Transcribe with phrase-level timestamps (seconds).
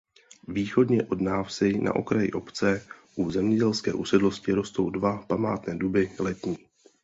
[0.47, 6.57] Východně od návsi na okraji obce u zemědělské usedlosti rostou dva památné duby letní.